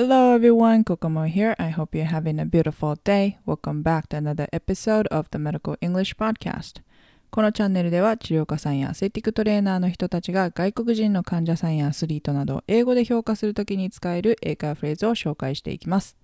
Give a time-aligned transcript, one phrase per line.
[0.00, 1.56] Hello everyone, Kokomo here.
[1.58, 3.38] I hope you're having a beautiful day.
[3.44, 6.82] Welcome back to another episode of the Medical English Podcast.
[7.30, 16.16] このチャンネルでは治療家さんやアスレティックトレーナーの人たちが外国人の患者さんやアスリートなど英語で評価するときに使える英会話フレーズを紹介していきます。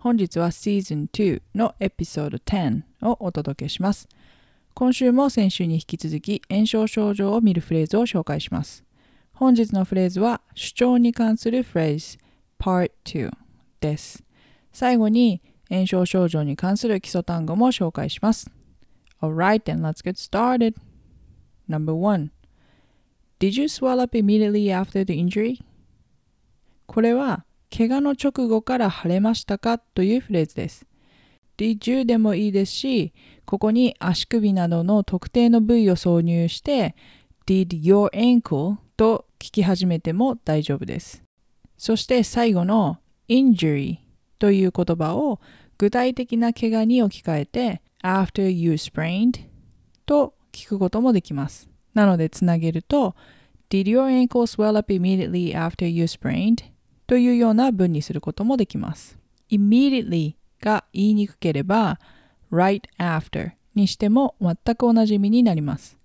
[0.00, 4.08] 本日は Season 2のエピソード10をお届けします。
[4.74, 8.82] 今週も先週に引き続き炎症症状を見るフレーズを紹介します。
[9.34, 12.23] 本日のフレーズは主張に関するフレーズ
[12.58, 13.30] Part 2
[13.80, 14.24] です。
[14.72, 18.50] 最後に炎症症状に関する基礎単語も紹介します。
[19.20, 20.74] Alright, then let's get started.
[21.68, 22.30] Number one.
[23.38, 25.62] Did you swell up immediately after the injury?
[26.86, 27.44] これは、
[27.76, 30.86] 怪我の直後から腫れましたかというフレーズです。
[31.56, 33.12] Did you でもいいですし、
[33.44, 36.94] ここに足首などの特定の部位を挿入して、
[37.46, 41.23] Did your ankle と聞き始めても大丈夫です。
[41.76, 43.98] そして最後の injury
[44.38, 45.40] という言葉を
[45.78, 49.46] 具体的な怪我に置き換えて after you sprained
[50.06, 51.68] と聞くこともできます。
[51.94, 53.14] なのでつなげると
[53.70, 56.64] Did your ankle swell up immediately after you sprained?
[57.06, 59.18] というような文にすることもできます。
[59.50, 61.98] immediately が言いにくければ
[62.52, 65.98] right after にしても全く同じ意味になります。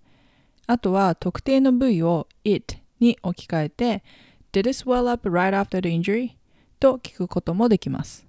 [0.67, 4.03] あとは特定の部位を it に置き換えて
[4.51, 6.31] Did it swell up right after the injury?
[6.79, 8.25] と聞くこともできます。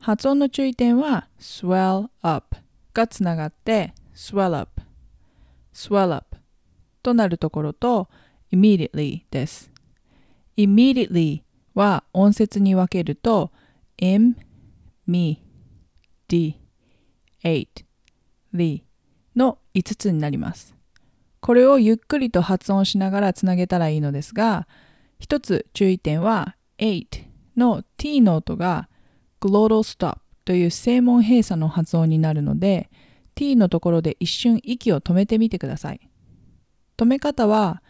[0.00, 2.56] 発音の注意点は swell up
[2.92, 4.82] がつながって swell up
[5.72, 6.36] swell up
[7.02, 8.08] となるところと
[8.52, 9.70] immediately です。
[10.56, 11.42] immediately
[11.74, 13.50] は音節に分けると
[13.96, 14.36] m,
[15.06, 15.42] me,
[16.28, 16.60] d,
[17.44, 17.84] eight,
[18.52, 18.82] the
[19.36, 20.74] の5つになります。
[21.40, 24.66] これをゆっくりと発音しながらつなげたらいいのですが、
[25.18, 27.06] 一つ注意点は8
[27.56, 28.88] の t の音が
[29.40, 32.90] glottal stop という声門閉鎖の発音になるので
[33.34, 36.00] t のところで一瞬息を止めてみてください。
[36.96, 37.82] 止め方は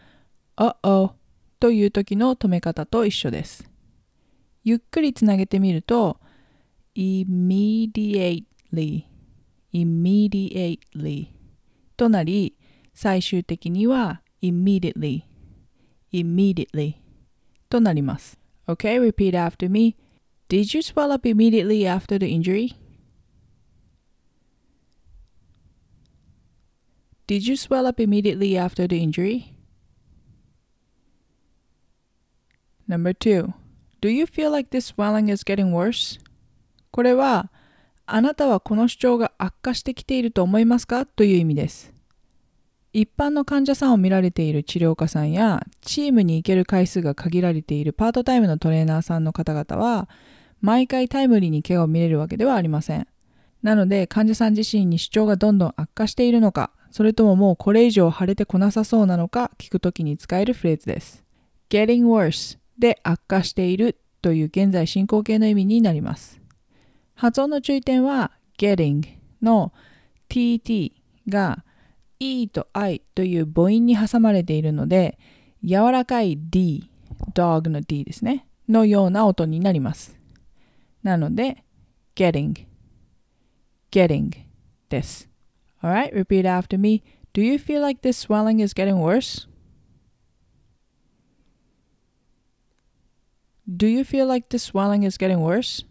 [0.57, 1.11] uh-oh
[1.59, 3.69] という時の止め方と一緒です。
[4.63, 6.19] ゆっくりつなげてみると
[6.95, 8.49] immediately
[9.73, 11.27] immediately
[11.95, 12.55] となり
[12.93, 15.23] 最終的には immediately
[16.11, 16.98] immediately
[17.69, 18.37] となります。
[18.67, 19.95] Okay, repeat after me.
[20.49, 22.75] Did you swell up immediately after the injury?
[27.27, 29.53] Did you swell up immediately after the injury?
[32.87, 33.53] Number two,
[34.01, 36.19] do you feel like this swelling is getting worse?
[36.89, 37.51] これは、
[38.07, 41.98] あなたはこの主張が悪化してきていると思いますかという意味です。
[42.91, 50.09] 一般の患者さんを見られている治療家さんやチームに行ける回数が限られているパートタイムのトレーナーさんの方々は
[50.61, 53.07] 毎回タイムリーに怪我を見れるわけではありません。
[53.61, 61.23] なので患者さん自身に主張がどんどん悪化しているのか、それとももうこれ以上腫れてこなさそうなのか聞くときに使えるフレーズです。
[61.69, 66.41] getting worse で悪化しているという現在進行形の意味になります。
[67.13, 69.03] 発音の注意点は getting
[69.41, 69.71] の
[70.29, 70.93] tt
[71.27, 71.63] が
[72.19, 75.17] e と i という母音に挟まれているので、
[75.63, 76.89] 柔らかい d、
[77.33, 80.17] dog の d ですね、のような音になります。
[81.01, 81.63] なので、
[82.15, 82.65] getting,
[83.91, 84.31] getting
[84.89, 85.29] です。
[85.81, 87.03] Alright, repeat after me.
[87.33, 89.47] Do you feel like this swelling is getting worse?
[93.67, 95.85] Do you feel like this swelling is getting worse?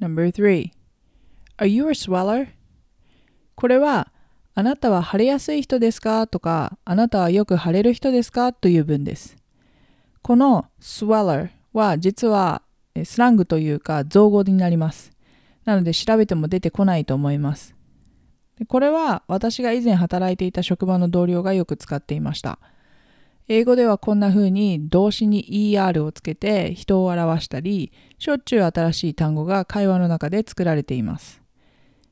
[0.00, 0.72] Number three.
[1.58, 2.48] Are you a sweller?
[3.60, 4.10] これは、
[4.54, 6.26] あなたは腫れやすい人ですか？
[6.26, 8.54] とか、あなたはよく腫れる人ですか？
[8.54, 9.36] という文です。
[10.22, 12.62] この sweller は実は
[13.04, 15.12] スラングというか造語になります。
[15.66, 17.74] なので調べても出てこないと思います。
[18.66, 22.58] これは私が以前働いていた職場の同僚がよく使っていました。
[23.46, 31.42] 英語ではこんな風に動詞に ER をつけて人を表したり、しょっちゅう新しい単語が会話の中で作られています。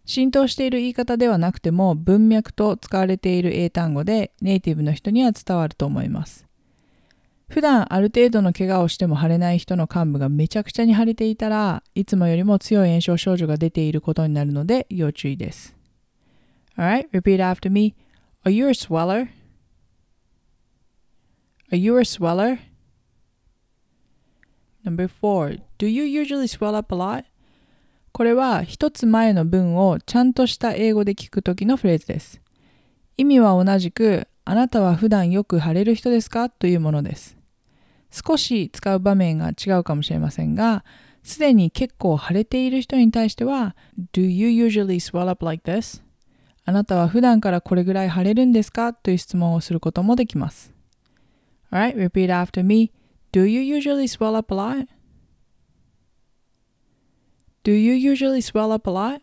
[0.08, 6.46] 浸透している言い方ではなくても文脈と使われている英単語でネイティブの人には伝わると思います。
[7.50, 15.76] 普段ある程度の怪我をしても腫れない人の幹部がめちゃくちゃに腫れていたらいつもよりも強い炎症症状が出ていることになるので要注意です。
[16.78, 17.94] Alright, repeat after me.
[18.46, 19.28] Are you a sweller?
[21.70, 22.60] Are you a sweller?
[24.86, 27.24] Number four, do you usually swell up a lot?
[28.18, 32.40] これは一つ前の文をちゃんとした英語で聞くときのフレーズです。
[33.16, 37.38] 意味は同じく、あなたは普段よく晴れる人ですかというものです。
[38.10, 40.84] 少し使う場面が違うかもしれませんが、
[41.22, 43.76] すでに結構腫れている人に対しては
[44.12, 46.02] Do you usually swell up like this?
[46.64, 50.74] あなたは普段からこれぐらい腫れるんですかという質問をすることもできます。
[51.70, 52.90] Alright, repeat after me.
[53.30, 54.88] Do you usually swell up a lot?
[57.67, 59.21] Do you usually swell up a lot?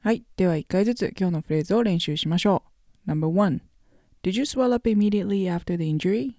[0.00, 0.24] はい。
[0.36, 2.62] では一回ずつ今日のフレーズを練習しましょ
[3.06, 3.10] う。
[3.10, 3.60] No.1
[4.22, 6.36] Did you swell up immediately after the injury?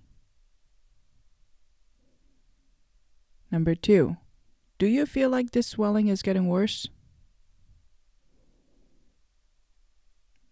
[3.51, 4.17] Number two,
[4.77, 6.89] do you feel like this swelling is getting worse?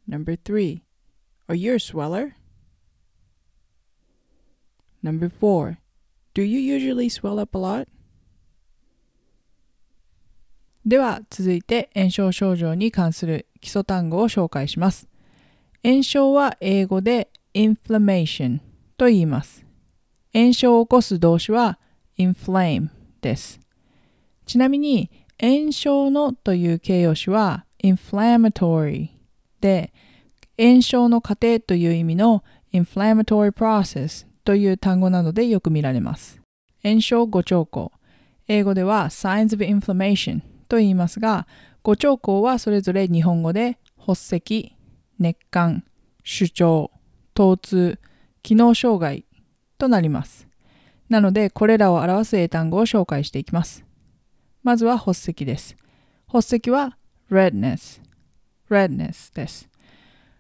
[0.08, 0.84] Number three,
[1.50, 2.36] are you a sweller?
[5.02, 5.80] Number four,
[6.34, 7.88] do you usually swell up a lot?
[10.87, 15.09] では続いて炎症症状に関する基礎単語を紹介します。
[15.85, 18.61] 炎症は英語で inflammation
[18.97, 19.67] と言います。
[20.33, 21.79] 炎症を起こす動詞は
[22.19, 22.89] inflame
[23.21, 23.61] です。
[24.47, 25.11] ちなみに、
[25.41, 29.09] 炎症のという形容詞は inflammatory
[29.61, 29.93] で、
[30.59, 36.41] 炎症の過程という意味の inflammatory process という単語などでよく見られます。
[36.83, 37.93] 炎症誤兆候。
[38.49, 41.47] 英語では signs of inflammation と言いますが、
[41.83, 44.77] 誤兆候はそれぞれ日本語で発石、
[45.19, 45.85] 熱感、
[46.23, 46.91] 主張、
[47.35, 47.99] 疼痛、
[48.43, 49.27] 機能障害
[49.77, 50.47] となります。
[51.09, 53.85] なので、これらを表す英単語を紹介していきます。
[54.63, 55.77] まずは発石です。
[56.29, 56.97] 発石は
[57.31, 58.01] redness。
[58.71, 59.69] redness です。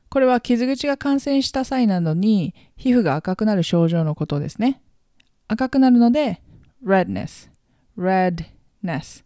[0.09, 4.81] これは傷口が感染した際などに皮膚が赤くなる症状のことですね。
[5.49, 6.41] 赤くなるので
[6.85, 7.49] redness。
[7.99, 9.25] redness。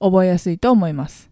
[0.00, 1.30] 覚えやすいと思います。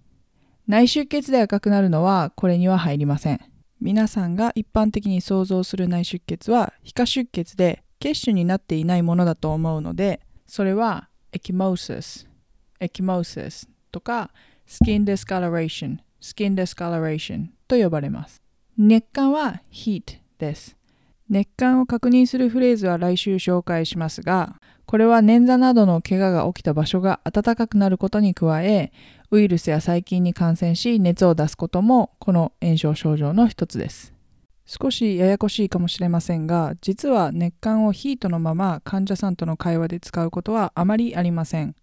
[0.66, 3.40] 内出血で赤くなるのはこれには入りません。
[3.80, 14.30] 皆さんが一般的に想像する内出血は皮下出血で血腫になっていないものだと思うので、それは ecchymosis、ecchymosis とか
[14.66, 18.42] skin discoloration、skin discoloration と呼ばれます。
[18.76, 20.76] 熱感は heat です。
[21.28, 28.92] 熱感を確認するフレーズは来週紹介しますが、これは捻挫などの怪我が起きた場所が暖かくなることに加え、
[29.32, 34.14] ウイルスや細菌に感染し熱を出すこともこの炎症症状の一つです。
[34.64, 41.74] 少しややこしいかもしれませんが、実は熱感をヒートのまま患者さんとの会話で使うことはあまりありません。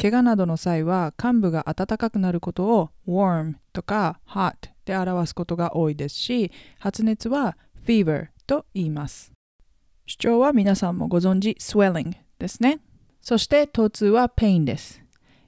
[0.00, 4.54] 怪我などの際は患部が温かくなることを warm とか hot
[4.84, 7.56] で表すことが多いですし、発熱は
[7.86, 9.32] fever と言います。
[10.06, 12.80] 主張は皆さんもご存知 swelling ですね。
[13.20, 15.02] そして疼痛は pain です。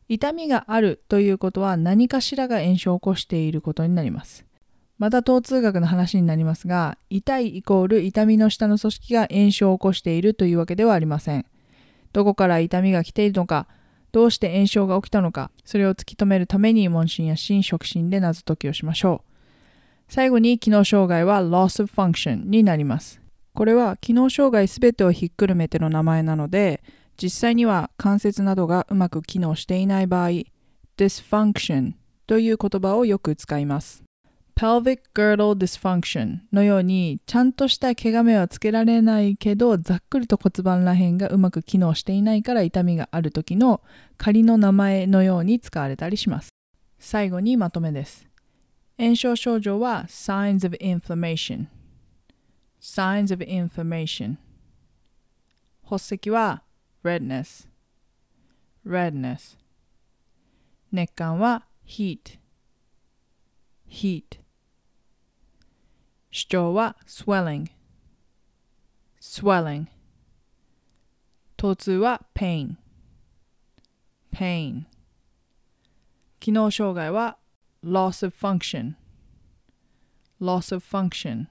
[0.08, 4.46] 痛みがあるということは何かしらが炎症を起こしていることになります。
[4.98, 11.46] また疼痛学の話になりますが、痛いイコール痛みの下の組織が炎症を起こしているというわけではありません。
[12.12, 13.68] どこから痛みが来ているのか、
[14.10, 20.12] どうして炎症が起きたのか、それを突き止めるために問診や心触診で謎解きをしましょう。
[20.12, 23.20] 最後に機能障害は loss of function になります。
[23.58, 26.80] これは機能障害すべてをひっくるめての名前なので、
[27.20, 30.28] 実際には関節などがうまく機能していない場合、
[30.96, 31.94] dysfunction
[32.28, 34.04] という言葉をよく使います。
[34.54, 43.80] pelvic girdle dysfunction のようにちゃんとした毛がめはつけられないけどざっくりと骨盤らへんがうまく機能していないから痛みがある時の
[44.18, 46.50] 仮の名前のように使われたりします
[47.00, 48.28] 最後にまとめです
[48.98, 51.66] 炎症症状は signs of inflammation
[52.80, 54.38] signs of inflammation
[55.84, 56.62] 発石は
[57.02, 57.66] redness
[58.86, 59.56] redness
[60.92, 62.38] 熱感は heat
[63.88, 64.40] heat
[66.30, 67.70] 主張は swelling
[69.20, 69.86] swelling
[71.56, 72.76] 疼痛は pain
[74.32, 74.84] pain
[76.38, 77.38] 機能障害は
[77.82, 78.94] loss of function
[80.40, 81.48] loss of function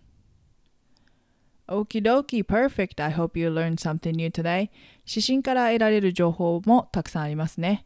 [1.67, 3.03] Okie dokie, perfect.
[3.03, 4.69] I hope you learned something new today.
[5.05, 7.85] 指針から得られる情報もたくさんありますね。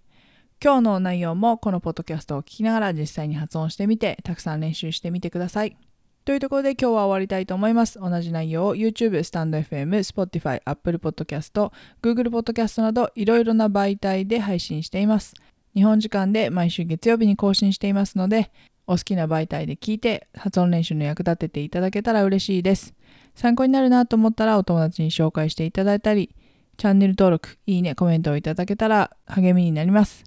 [0.63, 5.75] 今日の内容もこのポッドキャストを聞きながら実際に発音してみて、たくさん練習してみてください。
[6.23, 7.99] というところで今日は終わりたいと思います。
[7.99, 11.71] 同じ内容を YouTube、スタンド FM、Spotify、Apple Podcast、
[12.03, 15.33] Google Podcast などいろいろな媒体で配信しています。
[15.73, 18.51] 日本時間で毎週月曜日に更新していますので、
[18.85, 22.93] お好きな媒体で聞いて発音練習の役立てていただけたら嬉しいです。
[23.41, 26.35] 参考になるなと思ったらお友達に紹介していただいたり、
[26.77, 30.23] チャンネル登録、いいね、コメントをいただけたら励みになります。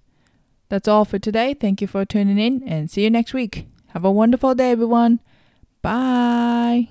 [0.68, 1.56] That's all for today.
[1.56, 3.66] Thank you for tuning in and see you next week.
[3.92, 5.21] Have a wonderful day, everyone.
[5.80, 6.88] Bye.